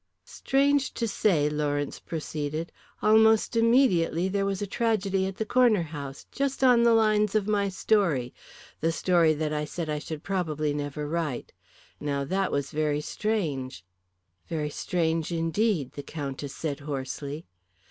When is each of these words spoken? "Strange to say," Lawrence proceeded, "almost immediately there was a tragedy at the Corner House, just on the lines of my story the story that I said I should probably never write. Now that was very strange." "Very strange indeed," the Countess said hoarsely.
"Strange 0.25 0.95
to 0.95 1.07
say," 1.07 1.47
Lawrence 1.47 1.99
proceeded, 1.99 2.71
"almost 3.03 3.55
immediately 3.55 4.27
there 4.27 4.47
was 4.47 4.59
a 4.59 4.65
tragedy 4.65 5.27
at 5.27 5.37
the 5.37 5.45
Corner 5.45 5.83
House, 5.83 6.25
just 6.31 6.63
on 6.63 6.81
the 6.81 6.95
lines 6.95 7.35
of 7.35 7.47
my 7.47 7.69
story 7.69 8.33
the 8.79 8.91
story 8.91 9.35
that 9.35 9.53
I 9.53 9.63
said 9.63 9.91
I 9.91 9.99
should 9.99 10.23
probably 10.23 10.73
never 10.73 11.07
write. 11.07 11.53
Now 11.99 12.23
that 12.23 12.51
was 12.51 12.71
very 12.71 13.01
strange." 13.01 13.85
"Very 14.47 14.71
strange 14.71 15.31
indeed," 15.31 15.91
the 15.91 16.01
Countess 16.01 16.55
said 16.55 16.79
hoarsely. 16.79 17.45